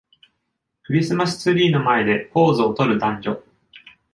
[0.85, 3.43] クリスマスツリーの前でポーズをとる男女。